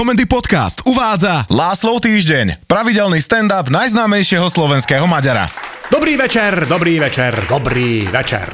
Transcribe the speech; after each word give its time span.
Komendy 0.00 0.24
Podcast 0.24 0.80
uvádza 0.88 1.44
Láslov 1.52 2.00
týždeň, 2.00 2.64
pravidelný 2.64 3.20
stand-up 3.20 3.68
najznámejšieho 3.68 4.48
slovenského 4.48 5.04
Maďara. 5.04 5.52
Dobrý 5.92 6.16
večer, 6.16 6.64
dobrý 6.64 6.96
večer, 6.96 7.44
dobrý 7.44 8.08
večer. 8.08 8.48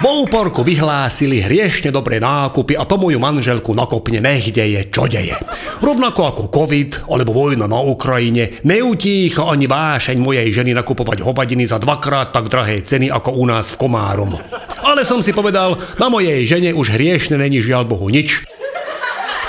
Vo 0.00 0.24
úporku 0.24 0.64
vyhlásili 0.64 1.44
hriešne 1.44 1.92
dobré 1.92 2.16
nákupy 2.16 2.80
a 2.80 2.88
to 2.88 2.96
moju 2.96 3.20
manželku 3.20 3.76
nakopne 3.76 4.24
nech 4.24 4.48
deje, 4.48 4.88
čo 4.88 5.04
deje. 5.04 5.36
Rovnako 5.84 6.20
ako 6.24 6.42
COVID 6.48 7.12
alebo 7.12 7.36
vojna 7.36 7.68
na 7.68 7.84
Ukrajine 7.84 8.64
neutícha 8.64 9.52
ani 9.52 9.68
vášeň 9.68 10.16
mojej 10.16 10.48
ženy 10.48 10.72
nakupovať 10.72 11.20
hovadiny 11.20 11.68
za 11.68 11.76
dvakrát 11.76 12.32
tak 12.32 12.48
drahé 12.48 12.80
ceny 12.80 13.12
ako 13.12 13.36
u 13.36 13.44
nás 13.44 13.68
v 13.68 13.84
Komárom. 13.84 14.32
Ale 14.80 15.04
som 15.04 15.20
si 15.20 15.36
povedal, 15.36 15.76
na 16.00 16.08
mojej 16.08 16.40
žene 16.48 16.72
už 16.72 16.96
hriešne 16.96 17.36
není 17.36 17.60
žiaľ 17.60 17.84
Bohu 17.84 18.08
nič. 18.08 18.48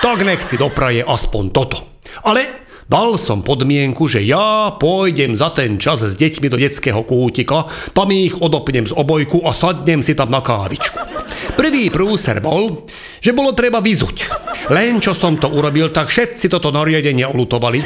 Tak 0.02 0.26
nech 0.26 0.42
si 0.42 0.58
dopraje 0.58 1.06
aspoň 1.06 1.44
toto. 1.54 1.78
Ale 2.26 2.62
Dal 2.92 3.16
som 3.16 3.40
podmienku, 3.40 4.04
že 4.12 4.20
ja 4.20 4.76
pôjdem 4.76 5.40
za 5.40 5.56
ten 5.56 5.80
čas 5.80 6.04
s 6.04 6.20
deťmi 6.20 6.52
do 6.52 6.60
detského 6.60 7.08
kútika, 7.08 7.64
tam 7.96 8.12
ich 8.12 8.36
odopnem 8.36 8.84
z 8.84 8.92
obojku 8.92 9.48
a 9.48 9.56
sadnem 9.56 10.04
si 10.04 10.12
tam 10.12 10.28
na 10.28 10.44
kávičku. 10.44 11.00
Prvý 11.56 11.88
prúser 11.88 12.44
bol, 12.44 12.84
že 13.24 13.32
bolo 13.32 13.56
treba 13.56 13.80
vyzuť. 13.80 14.28
Len 14.76 15.00
čo 15.00 15.16
som 15.16 15.40
to 15.40 15.48
urobil, 15.48 15.88
tak 15.96 16.12
všetci 16.12 16.52
toto 16.52 16.68
nariadenie 16.76 17.24
olutovali. 17.24 17.80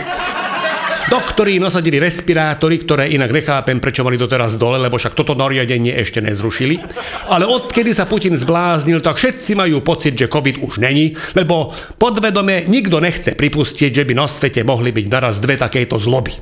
Doktori 1.06 1.62
nasadili 1.62 2.02
respirátory, 2.02 2.82
ktoré 2.82 3.06
inak 3.14 3.30
nechápem, 3.30 3.78
prečo 3.78 4.02
mali 4.02 4.18
doteraz 4.18 4.58
dole, 4.58 4.82
lebo 4.82 4.98
však 4.98 5.14
toto 5.14 5.38
nariadenie 5.38 5.94
ešte 6.02 6.18
nezrušili. 6.18 6.82
Ale 7.30 7.46
odkedy 7.46 7.94
sa 7.94 8.10
Putin 8.10 8.34
zbláznil, 8.34 9.06
tak 9.06 9.22
všetci 9.22 9.54
majú 9.54 9.86
pocit, 9.86 10.18
že 10.18 10.26
COVID 10.26 10.66
už 10.66 10.82
není, 10.82 11.14
lebo 11.38 11.70
podvedome 12.02 12.66
nikto 12.66 12.98
nechce 12.98 13.38
pripustiť, 13.38 14.02
že 14.02 14.02
by 14.02 14.18
na 14.18 14.26
svete 14.26 14.66
mohli 14.66 14.90
byť 14.90 15.06
naraz 15.06 15.38
dve 15.38 15.62
takéto 15.62 16.02
zloby. 16.02 16.34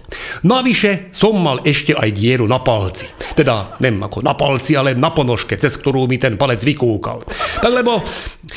Navyše 0.47 1.11
som 1.11 1.35
mal 1.43 1.59
ešte 1.67 1.91
aj 1.91 2.09
dieru 2.15 2.47
na 2.47 2.63
palci. 2.63 3.11
Teda, 3.35 3.75
neviem 3.83 3.99
ako 3.99 4.23
na 4.23 4.31
palci, 4.31 4.79
ale 4.79 4.95
na 4.95 5.11
ponožke, 5.11 5.59
cez 5.59 5.75
ktorú 5.75 6.07
mi 6.07 6.15
ten 6.15 6.39
palec 6.39 6.63
vykúkal. 6.63 7.19
Tak 7.59 7.71
lebo 7.75 7.99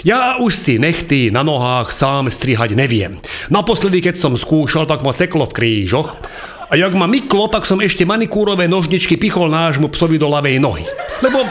ja 0.02 0.36
už 0.42 0.52
si 0.52 0.74
nechty 0.76 1.32
na 1.32 1.46
nohách 1.46 1.94
sám 1.94 2.28
strihať 2.28 2.76
neviem. 2.76 3.22
Naposledy, 3.48 4.02
keď 4.02 4.20
som 4.20 4.34
skúšal, 4.34 4.84
tak 4.84 5.06
ma 5.06 5.14
seklo 5.14 5.46
v 5.48 5.56
krížoch 5.56 6.18
a 6.66 6.74
jak 6.74 6.92
ma 6.98 7.06
myklo, 7.06 7.46
tak 7.46 7.62
som 7.62 7.78
ešte 7.78 8.02
manikúrové 8.02 8.66
nožničky 8.66 9.14
pichol 9.14 9.48
nášmu 9.48 9.86
psovi 9.94 10.18
do 10.18 10.26
ľavej 10.26 10.58
nohy. 10.58 10.84
Lebo 11.22 11.46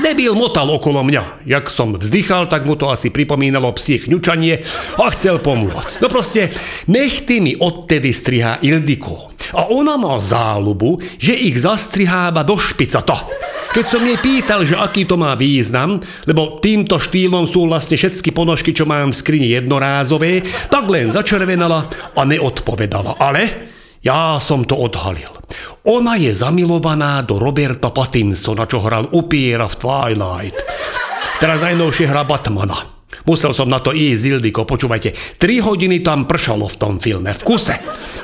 Debil 0.00 0.32
motal 0.32 0.64
okolo 0.72 1.04
mňa. 1.04 1.44
Jak 1.44 1.68
som 1.68 1.92
vzdychal, 1.92 2.48
tak 2.48 2.64
mu 2.64 2.72
to 2.72 2.88
asi 2.88 3.12
pripomínalo 3.12 3.68
psie 3.76 4.00
chňučanie 4.00 4.64
a 4.96 5.04
chcel 5.12 5.44
pomôcť. 5.44 6.00
No 6.00 6.08
proste, 6.08 6.56
nechty 6.88 7.44
mi 7.44 7.52
odtedy 7.52 8.08
strihá 8.08 8.56
Ildiko. 8.64 9.28
A 9.52 9.68
ona 9.68 10.00
má 10.00 10.16
záľubu, 10.16 11.04
že 11.20 11.36
ich 11.36 11.60
zastriháva 11.60 12.40
do 12.48 12.56
špicata. 12.56 13.28
Keď 13.70 13.86
som 13.86 14.02
jej 14.02 14.18
pýtal, 14.18 14.66
že 14.66 14.74
aký 14.74 15.06
to 15.06 15.14
má 15.14 15.38
význam, 15.38 16.02
lebo 16.26 16.58
týmto 16.58 16.98
štýlom 16.98 17.46
sú 17.46 17.70
vlastne 17.70 17.94
všetky 17.94 18.34
ponožky, 18.34 18.74
čo 18.74 18.82
mám 18.82 19.14
v 19.14 19.18
skrini 19.22 19.54
jednorázové, 19.54 20.42
tak 20.66 20.90
len 20.90 21.14
začervenala 21.14 21.86
a 22.18 22.20
neodpovedala. 22.26 23.22
Ale 23.22 23.70
ja 24.02 24.42
som 24.42 24.66
to 24.66 24.74
odhalil. 24.74 25.30
Ona 25.86 26.18
je 26.18 26.34
zamilovaná 26.34 27.22
do 27.22 27.38
Roberta 27.38 27.94
Pattinsona, 27.94 28.66
čo 28.66 28.82
hral 28.82 29.06
upiera 29.14 29.70
v 29.70 29.78
Twilight. 29.78 30.58
Teraz 31.38 31.62
najnovšie 31.62 32.10
hra 32.10 32.26
Batmana. 32.26 32.99
Musel 33.26 33.52
som 33.52 33.68
na 33.68 33.82
to 33.82 33.90
ísť, 33.90 34.38
Ildiko, 34.38 34.62
počúvajte. 34.64 35.12
3 35.36 35.66
hodiny 35.66 36.00
tam 36.00 36.24
pršalo 36.24 36.70
v 36.70 36.76
tom 36.78 36.94
filme, 37.02 37.34
v 37.34 37.42
kuse. 37.42 37.76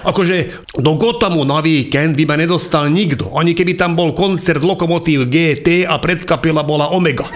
Akože 0.07 0.67
do 0.79 0.95
Gothamu 0.95 1.43
na 1.43 1.59
víkend 1.61 2.15
by 2.15 2.25
ma 2.25 2.37
nedostal 2.39 2.89
nikto, 2.89 3.35
ani 3.35 3.53
keby 3.53 3.75
tam 3.75 3.99
bol 3.99 4.15
koncert 4.15 4.63
Lokomotív 4.63 5.27
GT 5.27 5.85
a 5.85 5.99
predkapila 5.99 6.63
bola 6.63 6.95
Omega. 6.95 7.27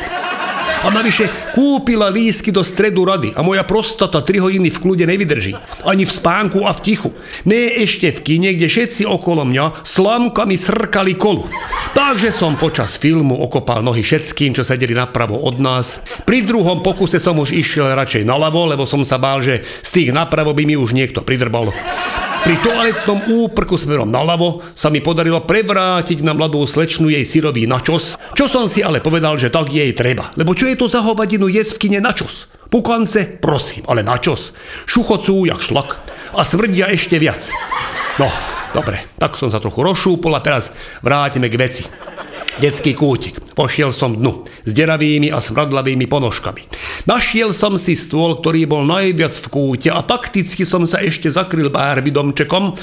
A 0.81 0.89
navyše 0.89 1.29
kúpila 1.53 2.09
lísky 2.09 2.49
do 2.49 2.65
stredu 2.65 3.05
rady 3.05 3.37
a 3.37 3.45
moja 3.45 3.69
prostata 3.69 4.25
3 4.25 4.41
hodiny 4.41 4.73
v 4.73 4.81
kľude 4.81 5.05
nevydrží. 5.05 5.53
Ani 5.85 6.09
v 6.09 6.13
spánku 6.13 6.65
a 6.65 6.73
v 6.73 6.81
tichu. 6.81 7.11
Ne 7.45 7.77
ešte 7.85 8.09
v 8.17 8.21
kine, 8.25 8.57
kde 8.57 8.65
všetci 8.65 9.05
okolo 9.05 9.45
mňa 9.45 9.85
slamkami 9.85 10.57
srkali 10.57 11.21
kolu. 11.21 11.45
Takže 11.93 12.33
som 12.33 12.57
počas 12.57 12.97
filmu 12.97 13.37
okopal 13.45 13.85
nohy 13.85 14.01
všetkým, 14.01 14.57
čo 14.57 14.65
sedeli 14.65 14.97
napravo 14.97 15.37
od 15.37 15.61
nás. 15.61 16.01
Pri 16.25 16.41
druhom 16.41 16.81
pokuse 16.81 17.21
som 17.21 17.37
už 17.37 17.53
išiel 17.53 17.93
radšej 17.93 18.25
naľavo, 18.25 18.65
lebo 18.73 18.89
som 18.89 19.05
sa 19.05 19.21
bál, 19.21 19.45
že 19.45 19.61
z 19.85 19.91
tých 19.91 20.11
napravo 20.17 20.57
by 20.57 20.65
mi 20.65 20.81
už 20.81 20.97
niekto 20.97 21.21
pridrbal. 21.21 21.77
Pri 22.41 22.57
toaletnom 22.65 23.21
úprku 23.45 23.77
smerom 23.77 24.09
naľavo 24.09 24.65
sa 24.73 24.89
mi 24.89 25.05
podarilo 25.05 25.45
prevrátiť 25.45 26.25
na 26.25 26.33
mladú 26.33 26.65
slečnu 26.65 27.13
jej 27.13 27.21
syrový 27.29 27.69
načos, 27.69 28.17
čo 28.33 28.49
som 28.49 28.65
si 28.65 28.81
ale 28.81 29.05
povedal, 29.05 29.37
že 29.37 29.53
tak 29.53 29.69
jej 29.69 29.93
treba. 29.93 30.33
Lebo 30.41 30.57
čo 30.57 30.65
je 30.65 30.81
to 30.81 30.89
za 30.89 31.05
hovadinu 31.05 31.53
jesť 31.53 31.77
v 31.77 31.81
kine 31.85 32.01
načos? 32.01 32.49
Pukance, 32.73 33.37
prosím, 33.45 33.85
ale 33.93 34.01
načos. 34.01 34.57
Šuchocú 34.89 35.45
jak 35.45 35.61
šlak 35.61 36.01
a 36.33 36.41
svrdia 36.41 36.89
ešte 36.89 37.21
viac. 37.21 37.45
No, 38.17 38.31
dobre, 38.73 39.05
tak 39.21 39.37
som 39.37 39.53
sa 39.53 39.61
trochu 39.61 39.85
rozšúpol 39.85 40.33
a 40.33 40.41
teraz 40.41 40.73
vrátime 41.05 41.53
k 41.53 41.61
veci. 41.61 41.85
Detský 42.61 42.93
kútik. 42.93 43.41
Pošiel 43.57 43.89
som 43.97 44.13
dnu 44.13 44.45
s 44.69 44.77
deravými 44.77 45.33
a 45.33 45.41
smradlavými 45.41 46.05
ponožkami. 46.05 46.69
Našiel 47.09 47.57
som 47.57 47.81
si 47.81 47.97
stôl, 47.97 48.37
ktorý 48.37 48.69
bol 48.69 48.85
najviac 48.85 49.33
v 49.33 49.47
kúte 49.49 49.89
a 49.89 50.05
takticky 50.05 50.69
som 50.69 50.85
sa 50.85 51.01
ešte 51.01 51.33
zakryl 51.33 51.73
bárby 51.73 52.13
domčekom, 52.13 52.77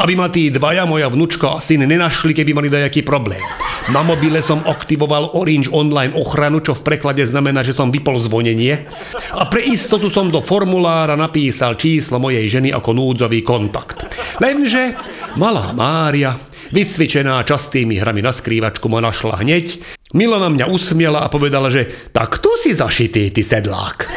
aby 0.00 0.12
ma 0.16 0.32
tí 0.32 0.48
dvaja, 0.48 0.88
moja 0.88 1.12
vnúčka 1.12 1.52
a 1.52 1.60
syn, 1.60 1.84
nenašli, 1.84 2.32
keby 2.32 2.56
mali 2.56 2.72
dajaký 2.72 3.04
problém. 3.04 3.44
Na 3.92 4.00
mobile 4.00 4.40
som 4.40 4.64
aktivoval 4.64 5.36
Orange 5.36 5.68
Online 5.76 6.16
ochranu, 6.16 6.64
čo 6.64 6.72
v 6.72 6.88
preklade 6.88 7.20
znamená, 7.28 7.60
že 7.60 7.76
som 7.76 7.92
vypol 7.92 8.16
zvonenie. 8.24 8.88
A 9.36 9.44
pre 9.44 9.60
istotu 9.60 10.08
som 10.08 10.32
do 10.32 10.40
formulára 10.40 11.20
napísal 11.20 11.76
číslo 11.76 12.16
mojej 12.16 12.48
ženy 12.48 12.72
ako 12.72 12.96
núdzový 12.96 13.44
kontakt. 13.44 14.08
Lenže 14.40 14.96
malá 15.36 15.76
Mária 15.76 16.48
Vycvičená 16.68 17.40
častými 17.44 17.96
hrami 17.96 18.20
na 18.20 18.32
skrývačku 18.32 18.86
ma 18.92 19.00
našla 19.00 19.40
hneď, 19.40 19.80
Milo 20.16 20.40
na 20.40 20.48
mňa 20.48 20.72
usmiela 20.72 21.20
a 21.20 21.28
povedala, 21.28 21.68
že 21.68 21.84
tak 22.16 22.40
tu 22.40 22.48
si 22.56 22.72
zašitý, 22.72 23.28
ty 23.28 23.44
sedlák. 23.44 24.08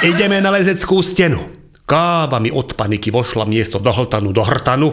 Ideme 0.00 0.40
na 0.40 0.48
lezeckú 0.48 1.04
stenu. 1.04 1.44
Káva 1.84 2.40
mi 2.40 2.48
od 2.52 2.72
paniky 2.72 3.12
vošla 3.12 3.48
miesto 3.48 3.80
do 3.80 3.92
hltanu 3.92 4.32
do 4.32 4.44
hrtanu. 4.44 4.92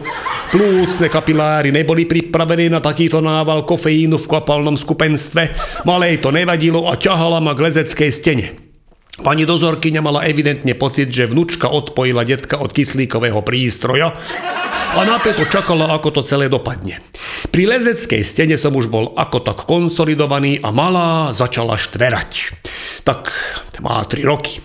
Plúcne 0.52 1.08
kapiláry 1.08 1.72
neboli 1.72 2.08
pripravené 2.08 2.68
na 2.72 2.80
takýto 2.80 3.20
nával 3.20 3.64
kofeínu 3.64 4.20
v 4.20 4.28
kopalnom 4.28 4.76
skupenstve. 4.76 5.56
Malej 5.88 6.24
to 6.24 6.32
nevadilo 6.32 6.88
a 6.88 6.96
ťahala 6.96 7.40
ma 7.40 7.52
k 7.56 7.68
lezeckej 7.68 8.10
stene. 8.12 8.46
Pani 9.16 9.48
dozorkyňa 9.48 10.04
mala 10.04 10.28
evidentne 10.28 10.76
pocit, 10.76 11.08
že 11.08 11.24
vnúčka 11.24 11.72
odpojila 11.72 12.20
detka 12.20 12.60
od 12.60 12.68
kyslíkového 12.68 13.40
prístroja 13.40 14.12
a 14.96 15.00
napäto 15.04 15.44
čakala, 15.48 15.92
ako 15.92 16.20
to 16.20 16.22
celé 16.24 16.48
dopadne. 16.48 17.00
Pri 17.52 17.68
lezeckej 17.68 18.22
stene 18.24 18.56
som 18.56 18.72
už 18.72 18.88
bol 18.88 19.12
ako 19.16 19.44
tak 19.44 19.68
konsolidovaný 19.68 20.60
a 20.60 20.72
malá 20.72 21.30
začala 21.36 21.76
štverať. 21.76 22.56
Tak 23.04 23.28
má 23.80 24.00
3 24.02 24.24
roky. 24.24 24.60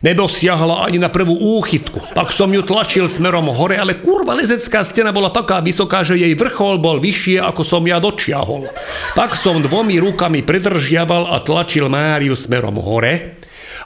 Nedosiahla 0.00 0.88
ani 0.88 0.96
na 0.96 1.12
prvú 1.12 1.36
úchytku. 1.60 2.00
Tak 2.16 2.32
som 2.32 2.48
ju 2.48 2.64
tlačil 2.64 3.04
smerom 3.04 3.52
hore, 3.52 3.76
ale 3.76 4.00
kurva 4.00 4.32
lezecká 4.32 4.80
stena 4.80 5.12
bola 5.12 5.28
taká 5.28 5.60
vysoká, 5.60 6.00
že 6.00 6.16
jej 6.16 6.32
vrchol 6.32 6.80
bol 6.80 6.96
vyššie, 6.96 7.36
ako 7.44 7.62
som 7.64 7.84
ja 7.84 8.00
dočiahol. 8.00 8.64
Tak 9.12 9.36
som 9.36 9.60
dvomi 9.60 10.00
rukami 10.00 10.40
pridržiaval 10.40 11.28
a 11.28 11.44
tlačil 11.44 11.92
Máriu 11.92 12.32
smerom 12.32 12.80
hore 12.80 13.39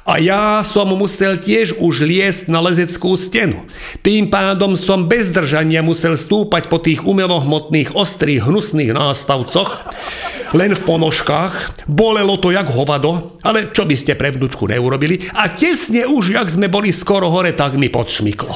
a 0.04 0.20
ja 0.20 0.60
som 0.60 0.92
musel 0.92 1.40
tiež 1.40 1.80
už 1.80 2.04
liesť 2.04 2.52
na 2.52 2.60
lezeckú 2.60 3.16
stenu. 3.16 3.64
Tým 4.04 4.28
pádom 4.28 4.76
som 4.76 5.08
bez 5.08 5.32
držania 5.32 5.80
musel 5.80 6.20
stúpať 6.20 6.68
po 6.68 6.76
tých 6.76 7.08
umelohmotných 7.08 7.96
ostrých 7.96 8.44
hnusných 8.44 8.92
nástavcoch, 8.92 9.88
len 10.54 10.72
v 10.72 10.82
ponožkách. 10.86 11.84
Bolelo 11.90 12.38
to 12.38 12.54
jak 12.54 12.70
hovado, 12.70 13.36
ale 13.42 13.74
čo 13.74 13.84
by 13.84 13.96
ste 13.98 14.14
pre 14.14 14.30
vnúčku 14.30 14.70
neurobili. 14.70 15.26
A 15.34 15.50
tesne 15.50 16.06
už, 16.06 16.38
jak 16.38 16.48
sme 16.48 16.70
boli 16.70 16.94
skoro 16.94 17.28
hore, 17.28 17.52
tak 17.52 17.74
mi 17.74 17.90
podšmyklo. 17.90 18.54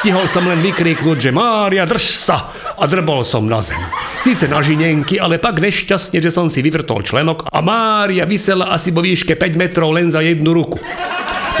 Stihol 0.00 0.30
som 0.30 0.46
len 0.46 0.62
vykríknuť, 0.64 1.18
že 1.18 1.34
Mária, 1.34 1.84
drž 1.84 2.06
sa! 2.16 2.54
A 2.80 2.88
drbol 2.88 3.26
som 3.26 3.44
na 3.44 3.60
zem. 3.60 3.82
Síce 4.24 4.48
na 4.48 4.64
žinenky, 4.64 5.20
ale 5.20 5.36
tak 5.36 5.60
nešťastne, 5.60 6.22
že 6.22 6.32
som 6.32 6.48
si 6.48 6.64
vyvrtol 6.64 7.04
členok 7.04 7.44
a 7.50 7.58
Mária 7.60 8.24
vysela 8.24 8.72
asi 8.72 8.94
vo 8.94 9.04
výške 9.04 9.36
5 9.36 9.60
metrov 9.60 9.92
len 9.92 10.08
za 10.08 10.24
jednu 10.24 10.56
ruku. 10.56 10.80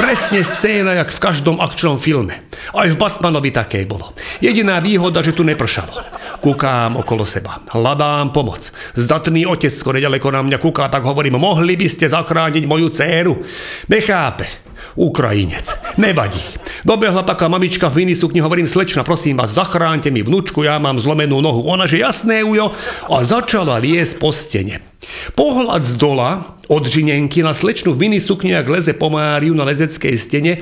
Presne 0.00 0.40
scéna, 0.40 0.96
jak 0.96 1.12
v 1.12 1.20
každom 1.20 1.60
akčnom 1.60 2.00
filme. 2.00 2.32
Aj 2.72 2.88
v 2.88 2.96
Batmanovi 2.96 3.52
také 3.52 3.84
bolo. 3.84 4.16
Jediná 4.40 4.80
výhoda, 4.80 5.20
že 5.20 5.36
tu 5.36 5.44
nepršalo. 5.44 5.92
Kúkám 6.40 6.96
okolo 6.96 7.28
seba. 7.28 7.60
Hľadám 7.68 8.32
pomoc. 8.32 8.72
Zdatný 8.96 9.44
otec 9.44 9.68
skoro 9.68 10.00
ďaleko 10.00 10.32
na 10.32 10.40
mňa 10.40 10.56
kúká, 10.56 10.88
tak 10.88 11.04
hovorím, 11.04 11.36
mohli 11.36 11.76
by 11.76 11.84
ste 11.84 12.08
zachrániť 12.08 12.64
moju 12.64 12.88
dceru. 12.88 13.44
Nechápe. 13.92 14.48
Ukrajinec. 14.96 15.68
Nevadí. 16.00 16.40
Dobehla 16.80 17.20
taká 17.20 17.52
mamička 17.52 17.92
v 17.92 18.08
minisukni, 18.08 18.40
hovorím, 18.40 18.64
slečna, 18.64 19.04
prosím 19.04 19.36
vás, 19.36 19.52
zachránte 19.52 20.08
mi 20.08 20.24
vnúčku, 20.24 20.64
ja 20.64 20.80
mám 20.80 20.96
zlomenú 20.96 21.44
nohu. 21.44 21.60
Ona, 21.68 21.84
že 21.84 22.00
jasné, 22.00 22.40
ujo, 22.40 22.72
a 23.04 23.16
začala 23.20 23.76
liesť 23.76 24.16
po 24.16 24.32
stene. 24.32 24.89
Pohľad 25.34 25.82
z 25.82 25.94
dola 25.98 26.58
od 26.70 26.86
žinenky 26.86 27.42
na 27.42 27.50
slečnu 27.50 27.90
v 27.90 28.06
minisukni, 28.06 28.54
ak 28.54 28.70
leze 28.70 28.92
po 28.94 29.10
Máriu 29.10 29.54
na 29.58 29.66
lezeckej 29.66 30.14
stene, 30.14 30.52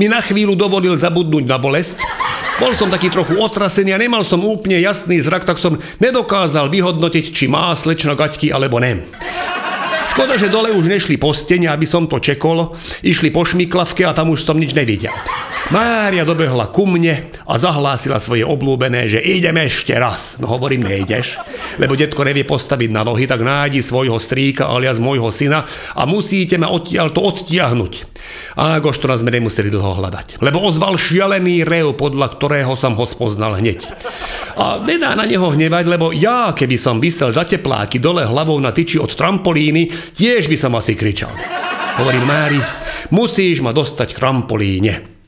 mi 0.00 0.08
na 0.08 0.24
chvíľu 0.24 0.56
dovolil 0.56 0.96
zabudnúť 0.96 1.44
na 1.44 1.60
bolesť. 1.60 2.00
Bol 2.56 2.72
som 2.72 2.88
taký 2.88 3.12
trochu 3.12 3.36
otrasený 3.36 3.92
a 3.92 4.00
nemal 4.00 4.24
som 4.24 4.40
úplne 4.42 4.80
jasný 4.80 5.20
zrak, 5.20 5.44
tak 5.44 5.60
som 5.60 5.78
nedokázal 6.00 6.72
vyhodnotiť, 6.72 7.24
či 7.30 7.44
má 7.46 7.70
slečna 7.76 8.16
gaťky 8.16 8.50
alebo 8.50 8.80
ne. 8.80 9.04
Škoda, 10.18 10.34
že 10.34 10.50
dole 10.50 10.74
už 10.74 10.90
nešli 10.90 11.14
po 11.14 11.30
stene, 11.30 11.70
aby 11.70 11.86
som 11.86 12.10
to 12.10 12.18
čekol. 12.18 12.74
Išli 13.06 13.30
po 13.30 13.46
šmiklavke 13.46 14.02
a 14.02 14.10
tam 14.10 14.34
už 14.34 14.42
som 14.42 14.58
nič 14.58 14.74
nevidel. 14.74 15.14
Mária 15.70 16.26
dobehla 16.26 16.74
ku 16.74 16.90
mne 16.90 17.30
a 17.46 17.54
zahlásila 17.54 18.18
svoje 18.18 18.42
oblúbené, 18.42 19.06
že 19.06 19.22
ideme 19.22 19.70
ešte 19.70 19.94
raz. 19.94 20.34
No 20.42 20.50
hovorím, 20.50 20.90
nejdeš, 20.90 21.38
lebo 21.78 21.94
detko 21.94 22.24
nevie 22.26 22.42
postaviť 22.42 22.90
na 22.90 23.04
nohy, 23.04 23.30
tak 23.30 23.46
nájdi 23.46 23.78
svojho 23.78 24.18
strýka 24.18 24.66
alias 24.66 24.98
môjho 24.98 25.30
syna 25.30 25.68
a 25.94 26.02
musíte 26.02 26.58
ma 26.58 26.72
odtiaľ 26.72 27.14
to 27.14 27.20
odtiahnuť. 27.22 27.92
A 28.58 28.82
to 28.82 29.06
nás 29.06 29.20
sme 29.22 29.30
nemuseli 29.30 29.70
dlho 29.70 30.02
hľadať, 30.02 30.42
lebo 30.42 30.64
ozval 30.66 30.98
šialený 30.98 31.62
rev, 31.62 31.94
podľa 31.94 32.34
ktorého 32.34 32.74
som 32.74 32.98
ho 32.98 33.06
spoznal 33.06 33.60
hneď. 33.60 33.86
A 34.58 34.82
nedá 34.82 35.14
na 35.14 35.28
neho 35.28 35.52
hnevať, 35.52 35.84
lebo 35.86 36.10
ja, 36.10 36.50
keby 36.56 36.74
som 36.74 36.98
vysel 36.98 37.30
za 37.30 37.46
tepláky 37.46 38.02
dole 38.02 38.26
hlavou 38.26 38.58
na 38.58 38.74
tyči 38.74 38.98
od 38.98 39.14
trampolíny, 39.14 40.07
tiež 40.14 40.48
by 40.48 40.56
som 40.56 40.72
asi 40.78 40.94
kričal. 40.94 41.32
Hovorím 41.98 42.30
Mári, 42.30 42.60
musíš 43.10 43.58
ma 43.58 43.74
dostať 43.74 44.14
k 44.14 44.20
trampolíne. 44.22 45.18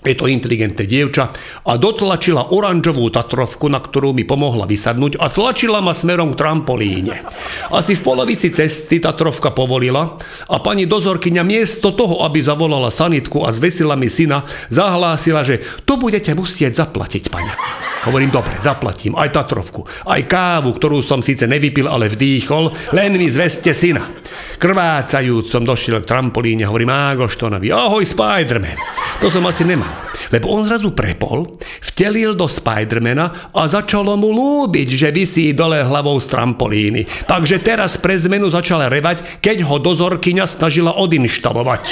Je 0.00 0.16
to 0.16 0.24
inteligentné 0.24 0.88
dievča 0.88 1.28
a 1.68 1.76
dotlačila 1.76 2.56
oranžovú 2.56 3.12
Tatrovku, 3.12 3.68
na 3.68 3.84
ktorú 3.84 4.16
mi 4.16 4.24
pomohla 4.24 4.64
vysadnúť 4.64 5.20
a 5.20 5.28
tlačila 5.28 5.84
ma 5.84 5.92
smerom 5.92 6.32
k 6.32 6.40
trampolíne. 6.40 7.20
Asi 7.68 7.92
v 7.92 8.04
polovici 8.08 8.48
cesty 8.48 8.96
Tatrovka 8.96 9.52
povolila 9.52 10.16
a 10.48 10.56
pani 10.64 10.88
dozorkyňa 10.88 11.44
miesto 11.44 11.92
toho, 11.92 12.24
aby 12.24 12.40
zavolala 12.40 12.88
sanitku 12.88 13.44
a 13.44 13.52
zvesila 13.52 13.92
mi 13.92 14.08
syna, 14.08 14.48
zahlásila, 14.72 15.44
že 15.44 15.60
to 15.84 16.00
budete 16.00 16.32
musieť 16.32 16.80
zaplatiť, 16.80 17.28
pani. 17.28 17.52
Hovorím, 18.00 18.32
dobre, 18.32 18.56
zaplatím 18.64 19.12
aj 19.12 19.28
Tatrovku, 19.28 19.84
aj 20.08 20.24
kávu, 20.24 20.72
ktorú 20.72 21.04
som 21.04 21.20
síce 21.20 21.44
nevypil, 21.44 21.84
ale 21.84 22.08
vdýchol, 22.08 22.96
len 22.96 23.20
mi 23.20 23.28
zveste 23.28 23.76
syna. 23.76 24.24
Krvácajúc 24.56 25.52
som 25.52 25.68
došiel 25.68 26.00
k 26.00 26.08
trampolíne, 26.08 26.64
hovorím 26.64 26.88
Ágoštonovi, 26.88 27.68
ahoj 27.68 28.00
Spiderman. 28.00 28.80
To 29.20 29.28
som 29.28 29.44
asi 29.44 29.68
nemal, 29.68 29.92
lebo 30.32 30.48
on 30.48 30.64
zrazu 30.64 30.96
prepol, 30.96 31.44
vtelil 31.92 32.32
do 32.32 32.48
Spidermana 32.48 33.52
a 33.52 33.68
začalo 33.68 34.16
mu 34.16 34.32
lúbiť, 34.32 34.88
že 34.96 35.08
vysí 35.12 35.52
dole 35.52 35.84
hlavou 35.84 36.16
z 36.24 36.32
trampolíny. 36.32 37.04
Takže 37.28 37.60
teraz 37.60 38.00
pre 38.00 38.16
zmenu 38.16 38.48
začal 38.48 38.88
revať, 38.88 39.44
keď 39.44 39.68
ho 39.68 39.76
dozorkyňa 39.76 40.48
snažila 40.48 40.96
odinštalovať. 40.96 41.84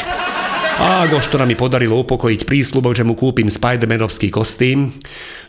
A 0.79 1.11
Goštora 1.11 1.43
mi 1.43 1.59
podarilo 1.59 1.99
upokojiť 2.07 2.47
prísľubom, 2.47 2.95
že 2.95 3.03
mu 3.03 3.19
kúpim 3.19 3.51
Spidermanovský 3.51 4.31
kostým. 4.31 4.95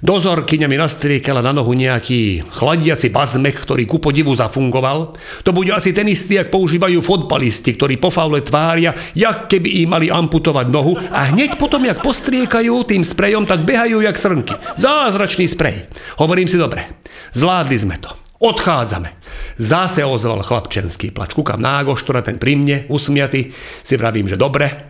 Dozorkyňa 0.01 0.65
mi 0.65 0.73
nastriekala 0.73 1.45
na 1.45 1.53
nohu 1.53 1.69
nejaký 1.77 2.49
chladiaci 2.49 3.13
bazmech, 3.13 3.61
ktorý 3.61 3.85
ku 3.85 4.01
podivu 4.01 4.33
zafungoval. 4.33 5.13
To 5.45 5.53
bude 5.53 5.69
asi 5.69 5.93
ten 5.93 6.09
istý, 6.09 6.41
ak 6.41 6.49
používajú 6.49 6.97
fotbalisti, 7.05 7.77
ktorí 7.77 8.01
po 8.01 8.09
faule 8.09 8.41
tvária, 8.41 8.97
jak 9.13 9.45
keby 9.53 9.85
im 9.85 9.93
mali 9.93 10.09
amputovať 10.09 10.65
nohu 10.73 10.97
a 10.97 11.29
hneď 11.29 11.61
potom, 11.61 11.85
jak 11.85 12.01
postriekajú 12.01 12.89
tým 12.89 13.05
sprejom, 13.05 13.45
tak 13.45 13.69
behajú 13.69 14.01
jak 14.01 14.17
srnky. 14.17 14.57
Zázračný 14.81 15.45
sprej. 15.45 15.93
Hovorím 16.17 16.49
si 16.49 16.57
dobre, 16.57 17.05
zvládli 17.37 17.77
sme 17.77 18.01
to. 18.01 18.09
Odchádzame. 18.41 19.13
Zase 19.61 20.01
ozval 20.01 20.41
chlapčenský 20.41 21.13
plač. 21.13 21.37
Kúkam 21.37 21.61
na 21.61 21.85
Agoštora, 21.85 22.25
ten 22.25 22.41
pri 22.41 22.57
mne, 22.57 22.77
usmiatý. 22.89 23.53
Si 23.83 23.93
vravím, 23.93 24.31
že 24.31 24.39
dobre, 24.39 24.88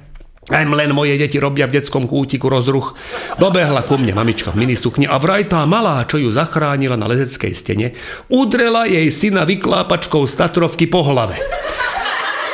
aj 0.50 0.66
len 0.66 0.92
moje 0.92 1.16
deti 1.16 1.38
robia 1.38 1.70
v 1.70 1.80
detskom 1.80 2.10
kútiku 2.10 2.50
rozruch. 2.50 2.98
Dobehla 3.38 3.86
ku 3.86 4.02
mne 4.02 4.18
mamička 4.18 4.50
v 4.50 4.66
minisukni 4.66 5.06
a 5.06 5.22
vraj 5.22 5.46
tá 5.46 5.64
malá, 5.70 6.02
čo 6.10 6.18
ju 6.18 6.30
zachránila 6.34 6.98
na 6.98 7.06
lezeckej 7.06 7.54
stene, 7.54 7.88
udrela 8.28 8.90
jej 8.90 9.08
syna 9.14 9.46
vyklápačkou 9.46 10.26
statrovky 10.26 10.90
po 10.90 11.06
hlave. 11.06 11.38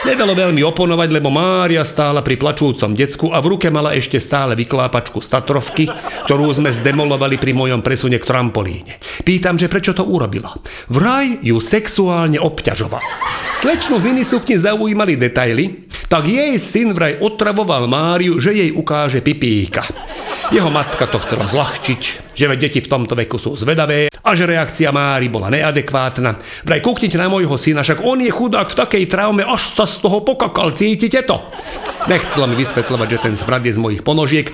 Nedalo 0.06 0.38
veľmi 0.38 0.62
oponovať, 0.62 1.10
lebo 1.10 1.34
Mária 1.34 1.82
stála 1.82 2.22
pri 2.22 2.38
plačúcom 2.38 2.94
decku 2.94 3.34
a 3.34 3.42
v 3.42 3.58
ruke 3.58 3.74
mala 3.74 3.98
ešte 3.98 4.22
stále 4.22 4.54
vyklápačku 4.54 5.18
statrovky, 5.18 5.90
ktorú 6.30 6.46
sme 6.54 6.70
zdemolovali 6.70 7.42
pri 7.42 7.58
mojom 7.58 7.82
presune 7.82 8.22
k 8.22 8.30
trampolíne. 8.30 9.02
Pýtam, 9.26 9.58
že 9.58 9.66
prečo 9.66 9.98
to 9.98 10.06
urobila. 10.06 10.54
Vraj 10.94 11.42
ju 11.42 11.58
sexuálne 11.58 12.38
obťažoval. 12.38 13.02
Slečnu 13.58 13.98
v 13.98 14.14
minisukni 14.14 14.62
zaujímali 14.62 15.18
detaily, 15.18 15.90
tak 16.06 16.30
jej 16.30 16.54
syn 16.62 16.94
vraj 16.94 17.18
otravoval 17.18 17.90
Máriu, 17.90 18.38
že 18.38 18.54
jej 18.54 18.70
ukáže 18.78 19.26
pipíka. 19.26 19.90
Jeho 20.54 20.70
matka 20.70 21.10
to 21.10 21.18
chcela 21.26 21.50
zľahčiť, 21.50 22.02
že 22.38 22.46
veď 22.46 22.70
deti 22.70 22.80
v 22.84 22.92
tomto 22.92 23.18
veku 23.18 23.42
sú 23.42 23.58
zvedavé 23.58 24.14
a 24.14 24.30
že 24.38 24.46
reakcia 24.46 24.94
Mári 24.94 25.26
bola 25.26 25.50
neadekvátna. 25.50 26.38
Vraj 26.62 26.86
kúknite 26.86 27.18
na 27.18 27.26
môjho 27.26 27.58
syna, 27.58 27.82
však 27.82 28.06
on 28.06 28.22
je 28.22 28.30
chudák 28.30 28.70
v 28.70 28.78
takej 28.78 29.04
traume, 29.10 29.42
až 29.42 29.74
sa 29.74 29.90
z 29.90 30.06
toho 30.06 30.22
pokakal, 30.22 30.70
cítite 30.70 31.26
to? 31.26 31.42
Nechcela 32.06 32.46
mi 32.46 32.54
vysvetľovať, 32.62 33.08
že 33.10 33.24
ten 33.26 33.34
smrad 33.34 33.66
je 33.66 33.74
z 33.74 33.82
mojich 33.82 34.06
ponožiek. 34.06 34.54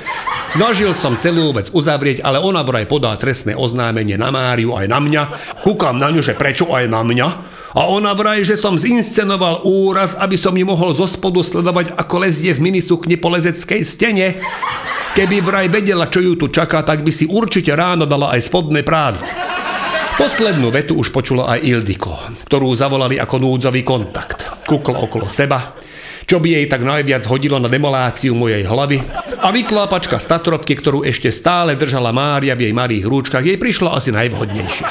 Snažil 0.55 0.95
som 0.95 1.19
celú 1.19 1.51
vec 1.51 1.67
uzavrieť, 1.75 2.23
ale 2.23 2.39
ona 2.39 2.63
vraj 2.63 2.87
podá 2.87 3.11
trestné 3.19 3.51
oznámenie 3.59 4.15
na 4.15 4.31
Máriu 4.31 4.71
aj 4.79 4.87
na 4.87 4.99
mňa. 5.03 5.23
Kúkam 5.59 5.99
na 5.99 6.07
ňu, 6.07 6.23
že 6.23 6.39
prečo 6.39 6.71
aj 6.71 6.87
na 6.87 7.03
mňa. 7.03 7.27
A 7.71 7.87
ona 7.87 8.11
vraj, 8.11 8.43
že 8.43 8.59
som 8.59 8.75
zinscenoval 8.75 9.63
úraz, 9.63 10.15
aby 10.19 10.35
som 10.35 10.51
ju 10.51 10.67
mohol 10.67 10.91
zo 10.91 11.07
spodu 11.07 11.39
sledovať, 11.39 11.95
ako 11.95 12.15
lezie 12.19 12.51
v 12.51 12.67
minisukni 12.67 13.15
po 13.15 13.31
lezeckej 13.31 13.83
stene. 13.87 14.43
Keby 15.11 15.43
vraj 15.43 15.67
vedela, 15.67 16.07
čo 16.07 16.23
ju 16.23 16.39
tu 16.39 16.47
čaká, 16.47 16.87
tak 16.87 17.03
by 17.03 17.11
si 17.11 17.27
určite 17.27 17.75
ráno 17.75 18.07
dala 18.07 18.31
aj 18.31 18.47
spodné 18.47 18.79
prádlo. 18.79 19.27
Poslednú 20.15 20.71
vetu 20.71 20.95
už 20.95 21.11
počula 21.11 21.51
aj 21.51 21.67
Ildiko, 21.67 22.15
ktorú 22.47 22.71
zavolali 22.71 23.19
ako 23.19 23.43
núdzový 23.43 23.83
kontakt. 23.83 24.47
Kukla 24.63 25.03
okolo 25.03 25.27
seba, 25.27 25.75
čo 26.23 26.39
by 26.39 26.55
jej 26.55 26.65
tak 26.71 26.87
najviac 26.87 27.27
hodilo 27.27 27.59
na 27.59 27.67
demoláciu 27.67 28.31
mojej 28.31 28.63
hlavy 28.63 29.03
a 29.35 29.51
vyklápačka 29.51 30.15
statrovky, 30.15 30.79
ktorú 30.79 31.03
ešte 31.03 31.27
stále 31.27 31.75
držala 31.75 32.15
Mária 32.15 32.55
v 32.55 32.71
jej 32.71 32.73
malých 32.75 33.03
rúčkach, 33.03 33.43
jej 33.43 33.59
prišla 33.59 33.91
asi 33.91 34.15
najvhodnejšia. 34.15 34.87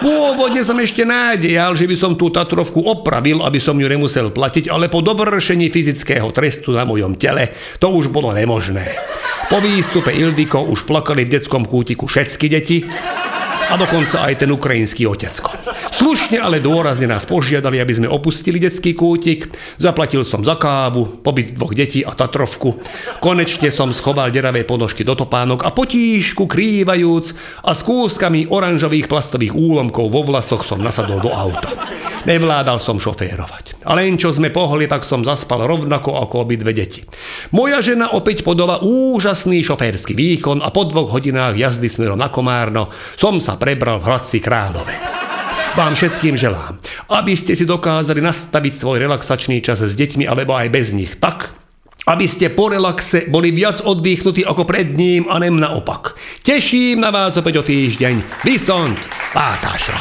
Pôvodne 0.00 0.62
som 0.62 0.76
ešte 0.80 1.02
nádejal, 1.04 1.76
že 1.76 1.88
by 1.88 1.96
som 1.96 2.12
tú 2.14 2.32
Tatrovku 2.32 2.84
opravil, 2.84 3.42
aby 3.42 3.60
som 3.60 3.76
ju 3.76 3.86
nemusel 3.86 4.32
platiť, 4.32 4.72
ale 4.72 4.92
po 4.92 5.02
dovršení 5.02 5.68
fyzického 5.68 6.30
trestu 6.32 6.72
na 6.72 6.86
mojom 6.86 7.16
tele 7.18 7.52
to 7.80 7.90
už 7.92 8.12
bolo 8.12 8.32
nemožné. 8.32 8.96
Po 9.46 9.62
výstupe 9.62 10.10
Ildiko 10.10 10.64
už 10.66 10.86
plakali 10.86 11.26
v 11.26 11.38
detskom 11.38 11.66
kútiku 11.68 12.08
všetky 12.10 12.46
deti 12.50 12.78
a 13.66 13.74
dokonca 13.74 14.26
aj 14.26 14.46
ten 14.46 14.50
ukrajinský 14.54 15.06
otecko. 15.10 15.65
Slušne, 15.94 16.40
ale 16.40 16.60
dôrazne 16.60 17.08
nás 17.08 17.24
požiadali, 17.24 17.80
aby 17.80 17.92
sme 17.92 18.08
opustili 18.10 18.60
detský 18.60 18.92
kútik. 18.92 19.48
Zaplatil 19.80 20.26
som 20.26 20.44
za 20.44 20.56
kávu, 20.58 21.22
pobyt 21.24 21.56
dvoch 21.56 21.72
detí 21.72 22.04
a 22.04 22.12
Tatrovku. 22.12 22.78
Konečne 23.22 23.72
som 23.72 23.94
schoval 23.94 24.32
deravé 24.34 24.66
ponožky 24.66 25.06
do 25.06 25.16
topánok 25.16 25.64
a 25.64 25.70
potíšku 25.72 26.44
krývajúc 26.44 27.26
a 27.64 27.72
s 27.72 27.80
kúskami 27.86 28.48
oranžových 28.50 29.08
plastových 29.08 29.54
úlomkov 29.54 30.12
vo 30.12 30.22
vlasoch 30.26 30.66
som 30.66 30.82
nasadol 30.82 31.22
do 31.22 31.32
auta. 31.32 31.72
Nevládal 32.26 32.82
som 32.82 32.98
šoférovať. 32.98 33.86
A 33.86 33.94
len 33.94 34.18
čo 34.18 34.34
sme 34.34 34.50
pohli, 34.50 34.90
tak 34.90 35.06
som 35.06 35.22
zaspal 35.22 35.62
rovnako 35.62 36.18
ako 36.18 36.42
obidve 36.42 36.74
deti. 36.74 37.06
Moja 37.54 37.78
žena 37.78 38.10
opäť 38.10 38.42
podala 38.42 38.82
úžasný 38.82 39.62
šoférsky 39.62 40.18
výkon 40.18 40.58
a 40.58 40.74
po 40.74 40.82
dvoch 40.90 41.14
hodinách 41.14 41.54
jazdy 41.54 41.86
smerom 41.86 42.18
na 42.18 42.26
Komárno 42.26 42.90
som 43.14 43.38
sa 43.38 43.54
prebral 43.54 44.02
v 44.02 44.06
Hradci 44.10 44.42
Králové. 44.42 45.15
Vám 45.76 45.92
všetkým 45.92 46.40
želám, 46.40 46.80
aby 47.12 47.36
ste 47.36 47.52
si 47.52 47.68
dokázali 47.68 48.24
nastaviť 48.24 48.80
svoj 48.80 48.96
relaxačný 48.96 49.60
čas 49.60 49.84
s 49.84 49.92
deťmi 49.92 50.24
alebo 50.24 50.56
aj 50.56 50.72
bez 50.72 50.96
nich 50.96 51.20
tak, 51.20 51.52
aby 52.08 52.24
ste 52.24 52.48
po 52.48 52.72
relaxe 52.72 53.28
boli 53.28 53.52
viac 53.52 53.84
oddychnutí 53.84 54.40
ako 54.40 54.64
pred 54.64 54.96
ním 54.96 55.28
a 55.28 55.36
nem 55.36 55.60
naopak. 55.60 56.16
Teším 56.40 57.04
na 57.04 57.12
vás 57.12 57.36
opäť 57.36 57.60
o 57.60 57.62
týždeň. 57.68 58.40
Vysont, 58.48 58.96
Pátašra. 59.36 60.00